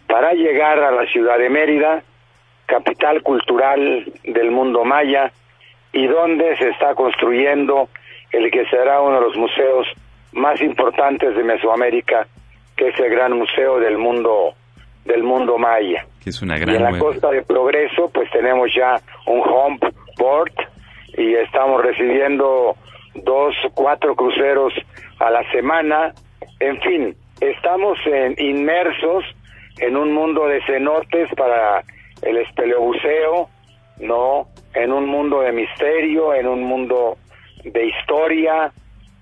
[0.07, 2.01] para llegar a la ciudad de Mérida,
[2.65, 5.31] capital cultural del mundo maya,
[5.91, 7.89] y donde se está construyendo
[8.31, 9.87] el que será uno de los museos
[10.31, 12.25] más importantes de Mesoamérica,
[12.77, 14.53] que es el gran museo del mundo
[15.03, 16.05] del mundo maya.
[16.23, 19.79] Que es una Y gran en la costa de Progreso, pues tenemos ya un home
[20.15, 20.53] port
[21.17, 22.75] y estamos recibiendo
[23.15, 24.73] dos, cuatro cruceros
[25.19, 26.13] a la semana.
[26.59, 29.23] En fin, estamos en- inmersos
[29.79, 31.83] en un mundo de cenotes para
[32.21, 33.49] el espeleobuceo,
[33.99, 34.47] ¿no?
[34.73, 37.17] En un mundo de misterio, en un mundo
[37.63, 38.71] de historia,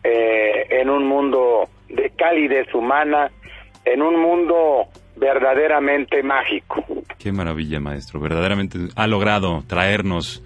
[0.04, 3.32] eh, en un mundo de calidez humana,
[3.86, 4.86] en un mundo
[5.16, 6.84] verdaderamente mágico.
[7.18, 8.20] Qué maravilla, maestro.
[8.20, 10.44] Verdaderamente ha logrado traernos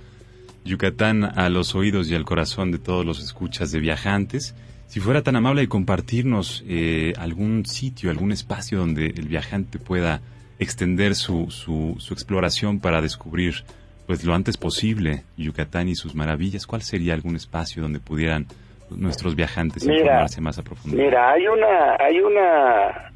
[0.66, 4.55] Yucatán a los oídos y al corazón de todos los escuchas de viajantes.
[4.88, 10.22] Si fuera tan amable de compartirnos eh, algún sitio, algún espacio donde el viajante pueda
[10.59, 13.64] extender su, su, su exploración para descubrir
[14.05, 18.47] pues lo antes posible Yucatán y sus maravillas, ¿cuál sería algún espacio donde pudieran
[18.89, 21.03] nuestros viajantes Mira, informarse más a profundidad?
[21.03, 23.14] Mira, hay una, hay una,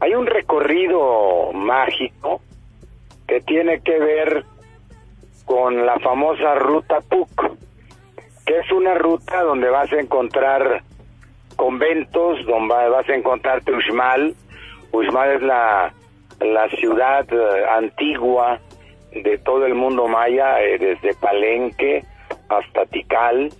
[0.00, 2.40] hay un recorrido mágico
[3.26, 4.44] que tiene que ver
[5.44, 7.52] con la famosa ruta PUC,
[8.46, 10.82] que es una ruta donde vas a encontrar
[11.56, 14.34] conventos, donde vas a encontrar Uxmal.
[14.92, 15.92] Uxmal es la,
[16.40, 18.58] la ciudad eh, antigua
[19.12, 22.04] de todo el mundo maya, eh, desde Palenque
[22.48, 23.50] hasta Tikal.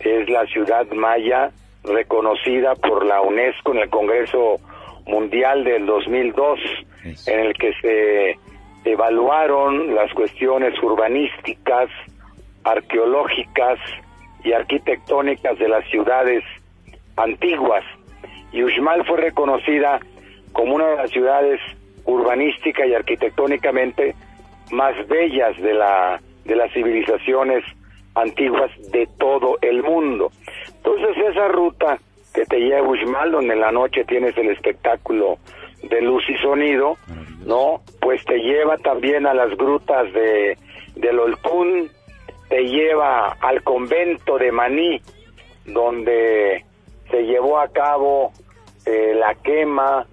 [0.00, 1.50] Es la ciudad maya
[1.84, 4.56] reconocida por la UNESCO en el Congreso
[5.06, 6.60] Mundial del 2002,
[7.04, 7.30] Eso.
[7.30, 8.38] en el que se
[8.84, 11.90] evaluaron las cuestiones urbanísticas,
[12.64, 13.78] arqueológicas
[14.42, 16.44] y arquitectónicas de las ciudades
[17.16, 17.84] antiguas.
[18.52, 20.00] Y Uxmal fue reconocida
[20.52, 21.60] como una de las ciudades
[22.04, 24.14] urbanística y arquitectónicamente
[24.72, 27.62] más bellas de la de las civilizaciones
[28.14, 30.32] antiguas de todo el mundo.
[30.76, 31.98] Entonces esa ruta
[32.34, 35.38] que te lleva a Uxmal, donde en la noche tienes el espectáculo
[35.82, 36.96] de luz y sonido.
[37.44, 37.80] ¿no?
[38.00, 40.56] Pues te lleva también a las grutas de
[40.96, 41.88] del Olcún,
[42.48, 45.00] te lleva al convento de Maní,
[45.64, 46.64] donde
[47.10, 48.32] se llevó a cabo
[48.84, 50.06] eh, la quema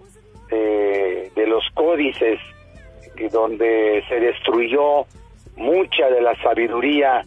[0.52, 2.40] eh, de los códices,
[3.18, 5.06] y donde se destruyó
[5.56, 7.24] mucha de la sabiduría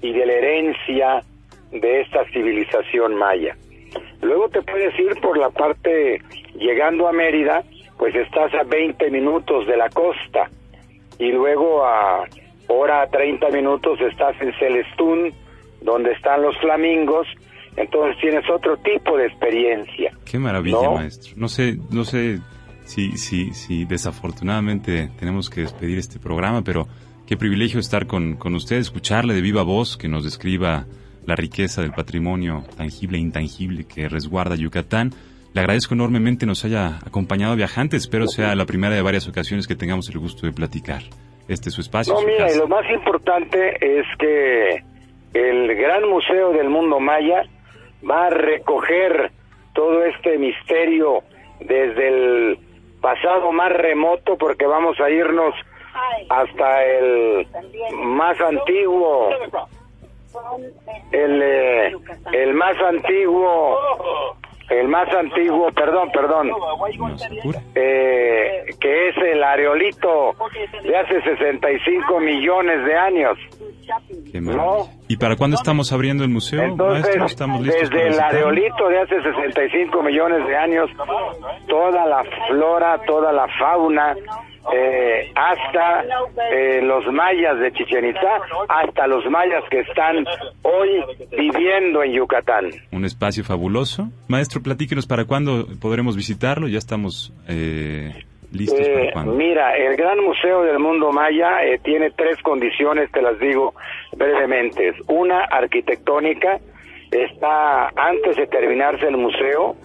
[0.00, 1.22] y de la herencia
[1.70, 3.56] de esta civilización maya.
[4.22, 6.22] Luego te puedes ir por la parte,
[6.54, 7.62] llegando a Mérida,
[7.98, 10.50] pues estás a 20 minutos de la costa
[11.18, 12.24] y luego a
[12.68, 15.32] hora 30 minutos estás en Celestún,
[15.80, 17.26] donde están los flamingos,
[17.76, 20.12] entonces tienes otro tipo de experiencia.
[20.24, 20.94] Qué maravilla, ¿No?
[20.94, 21.34] maestro.
[21.36, 22.40] No sé, no sé
[22.84, 26.86] si, si, si desafortunadamente tenemos que despedir este programa, pero
[27.26, 30.86] qué privilegio estar con, con usted, escucharle de viva voz, que nos describa
[31.26, 35.12] la riqueza del patrimonio tangible e intangible que resguarda Yucatán.
[35.56, 37.96] Le agradezco enormemente nos haya acompañado viajante.
[37.96, 41.00] Espero sea la primera de varias ocasiones que tengamos el gusto de platicar.
[41.48, 42.12] Este es su espacio.
[42.12, 42.58] No, su mira, y casa.
[42.58, 44.84] lo más importante es que
[45.32, 47.44] el Gran Museo del Mundo Maya
[48.06, 49.32] va a recoger
[49.72, 51.22] todo este misterio
[51.60, 52.58] desde el
[53.00, 55.54] pasado más remoto, porque vamos a irnos
[56.28, 57.46] hasta el
[57.94, 59.30] más antiguo,
[61.12, 61.92] el, eh,
[62.34, 63.78] el más antiguo,
[64.70, 66.50] el más antiguo, perdón, perdón,
[67.74, 70.34] eh, que es el areolito
[70.82, 73.38] de hace 65 millones de años.
[74.32, 74.42] Qué.
[75.08, 77.26] ¿Y para cuándo estamos abriendo el museo, Entonces, maestro?
[77.26, 80.90] ¿Estamos listos desde el areolito de hace 65 millones de años,
[81.68, 84.16] toda la flora, toda la fauna,
[84.74, 86.04] eh, hasta
[86.52, 90.24] eh, los mayas de Chichen Itzá, hasta los mayas que están
[90.62, 91.02] hoy
[91.36, 92.70] viviendo en Yucatán.
[92.92, 94.08] Un espacio fabuloso.
[94.28, 96.68] Maestro, platíquenos para cuándo podremos visitarlo.
[96.68, 98.12] Ya estamos eh,
[98.52, 99.32] listos Eh, para cuándo.
[99.34, 103.74] mira, el Gran Museo del Mundo Maya eh, tiene tres condiciones, te las digo
[104.16, 104.94] brevemente.
[105.08, 106.58] Una, arquitectónica,
[107.10, 109.76] está antes de terminarse el museo,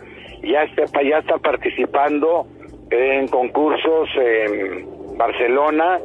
[0.43, 2.47] ya está, ya está participando
[2.91, 5.99] en concursos en Barcelona,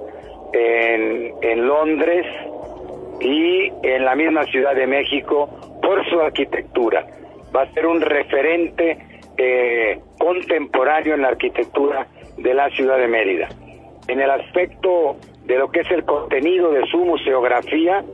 [0.53, 2.27] en, en Londres
[3.21, 5.49] y en la misma Ciudad de México
[5.83, 7.07] por su arquitectura.
[7.55, 8.99] Va a ser un referente
[9.37, 12.07] eh, contemporáneo en la arquitectura
[12.37, 13.49] de la ciudad de Mérida.
[14.09, 18.05] En el aspecto de lo que es el contenido de su museografía,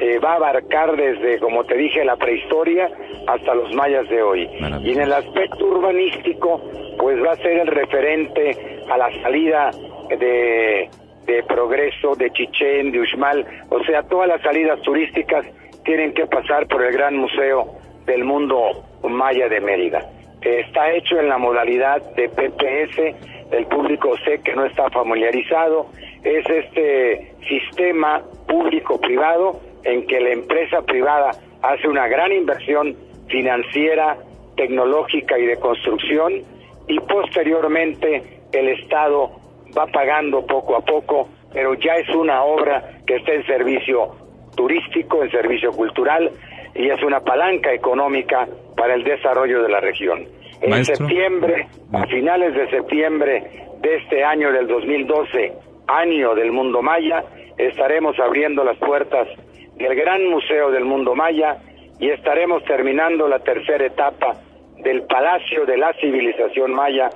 [0.00, 2.90] eh, va a abarcar desde, como te dije, la prehistoria
[3.26, 4.48] hasta los mayas de hoy.
[4.82, 6.60] Y en el aspecto urbanístico,
[6.98, 9.70] pues va a ser el referente a la salida
[10.08, 10.88] de,
[11.26, 15.46] de Progreso, de Chichén, de Uxmal, o sea, todas las salidas turísticas
[15.84, 17.74] tienen que pasar por el Gran Museo
[18.06, 20.10] del Mundo Maya de Mérida.
[20.42, 25.86] Está hecho en la modalidad de PPS, el público sé que no está familiarizado,
[26.22, 31.30] es este sistema público-privado en que la empresa privada
[31.62, 32.96] hace una gran inversión
[33.28, 34.16] financiera,
[34.56, 36.42] tecnológica y de construcción
[36.88, 39.30] y posteriormente el Estado
[39.76, 44.14] va pagando poco a poco, pero ya es una obra que está en servicio
[44.56, 46.30] turístico, en servicio cultural
[46.74, 50.26] y es una palanca económica para el desarrollo de la región.
[50.60, 50.96] En Maestro.
[50.96, 55.52] septiembre, a finales de septiembre de este año del 2012,
[55.88, 57.24] año del mundo maya,
[57.58, 59.28] estaremos abriendo las puertas
[59.76, 61.58] del Gran Museo del Mundo Maya
[61.98, 64.36] y estaremos terminando la tercera etapa
[64.86, 67.10] del Palacio de la Civilización Maya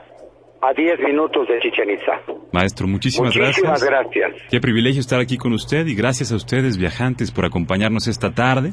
[0.61, 2.21] a 10 minutos de Chichen Itza.
[2.53, 4.13] Maestro, muchísimas, Muchísimas gracias.
[4.13, 4.51] gracias.
[4.51, 8.73] Qué privilegio estar aquí con usted y gracias a ustedes, viajantes, por acompañarnos esta tarde.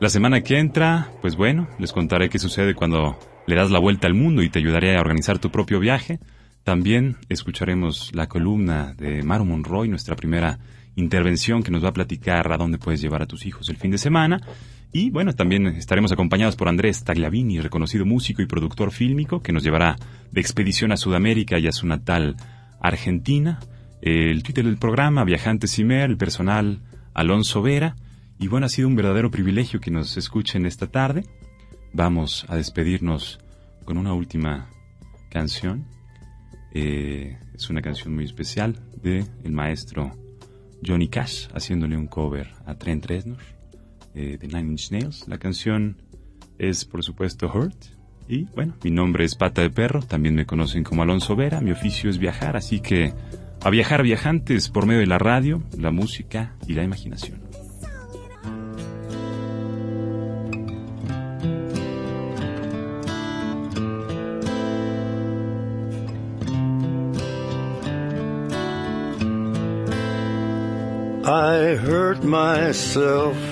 [0.00, 4.06] La semana que entra, pues bueno, les contaré qué sucede cuando le das la vuelta
[4.06, 6.18] al mundo y te ayudaré a organizar tu propio viaje.
[6.64, 10.58] También escucharemos la columna de Maru Monroy, nuestra primera
[10.96, 13.90] intervención que nos va a platicar a dónde puedes llevar a tus hijos el fin
[13.90, 14.40] de semana.
[14.94, 19.64] Y bueno, también estaremos acompañados por Andrés Tagliavini, reconocido músico y productor fílmico, que nos
[19.64, 19.96] llevará
[20.30, 22.36] de expedición a Sudamérica y a su natal
[22.78, 23.58] Argentina.
[24.02, 26.80] El Twitter del programa, Viajantes Imer, el personal
[27.14, 27.96] Alonso Vera.
[28.38, 31.24] Y bueno, ha sido un verdadero privilegio que nos escuchen esta tarde.
[31.94, 33.38] Vamos a despedirnos
[33.86, 34.68] con una última
[35.30, 35.86] canción.
[36.74, 40.12] Eh, es una canción muy especial de el maestro
[40.86, 43.61] Johnny Cash haciéndole un cover a Trent Reznor
[44.14, 45.28] eh, de Nine Inch Nails.
[45.28, 45.96] La canción
[46.58, 47.76] es por supuesto Hurt.
[48.28, 51.72] Y bueno, mi nombre es Pata de Perro, también me conocen como Alonso Vera, mi
[51.72, 53.12] oficio es viajar, así que
[53.60, 57.40] a viajar viajantes por medio de la radio, la música y la imaginación.
[71.24, 73.51] I hurt myself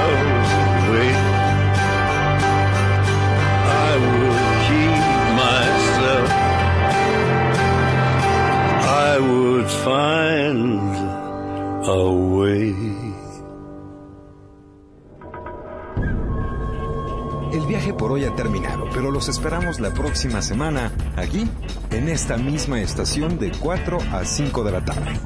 [9.83, 10.95] find
[11.87, 12.75] a way.
[17.53, 21.49] El viaje por hoy ha terminado, pero los esperamos la próxima semana, aquí,
[21.89, 25.19] en esta misma estación de 4 a 5 de la tarde.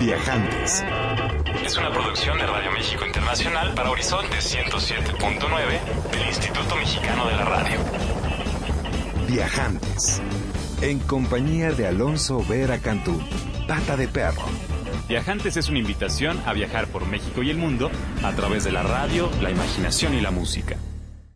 [0.00, 0.84] Viajantes.
[1.64, 7.44] Es una producción de Radio México Internacional para Horizonte 107.9 del Instituto Mexicano de la
[7.44, 7.78] Radio.
[9.28, 10.22] Viajantes.
[10.82, 13.16] En compañía de Alonso Vera Cantú,
[13.68, 14.42] Pata de Perro.
[15.08, 17.88] Viajantes es una invitación a viajar por México y el mundo
[18.24, 20.76] a través de la radio, la imaginación y la música.